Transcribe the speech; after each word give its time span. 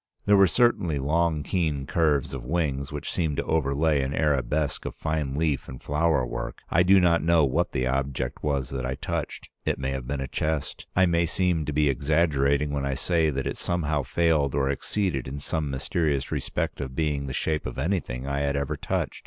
There 0.25 0.35
were 0.35 0.47
certainly 0.47 0.97
long 0.97 1.43
keen 1.43 1.85
curves 1.85 2.33
of 2.33 2.43
wings 2.43 2.91
which 2.91 3.11
seemed 3.11 3.37
to 3.37 3.43
overlay 3.43 4.01
an 4.01 4.15
arabesque 4.15 4.83
of 4.85 4.95
fine 4.95 5.35
leaf 5.35 5.69
and 5.69 5.79
flower 5.79 6.25
work. 6.25 6.61
I 6.71 6.81
do 6.81 6.99
not 6.99 7.21
know 7.21 7.45
what 7.45 7.71
the 7.71 7.85
object 7.85 8.41
was 8.41 8.71
that 8.71 8.83
I 8.83 8.95
touched. 8.95 9.51
It 9.63 9.77
may 9.77 9.91
have 9.91 10.07
been 10.07 10.19
a 10.19 10.27
chest. 10.27 10.87
I 10.95 11.05
may 11.05 11.27
seem 11.27 11.65
to 11.65 11.71
be 11.71 11.87
exaggerating 11.87 12.71
when 12.71 12.83
I 12.83 12.95
say 12.95 13.29
that 13.29 13.45
it 13.45 13.57
somehow 13.57 14.01
failed 14.01 14.55
or 14.55 14.71
exceeded 14.71 15.27
in 15.27 15.37
some 15.37 15.69
mysterious 15.69 16.31
respect 16.31 16.81
of 16.81 16.95
being 16.95 17.27
the 17.27 17.31
shape 17.33 17.67
of 17.67 17.77
anything 17.77 18.25
I 18.25 18.39
had 18.39 18.55
ever 18.55 18.75
touched. 18.75 19.19